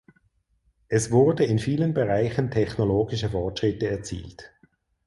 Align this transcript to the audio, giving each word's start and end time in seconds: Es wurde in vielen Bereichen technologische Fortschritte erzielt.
Es 0.87 1.11
wurde 1.11 1.45
in 1.45 1.59
vielen 1.59 1.93
Bereichen 1.93 2.49
technologische 2.49 3.29
Fortschritte 3.29 3.87
erzielt. 3.87 4.51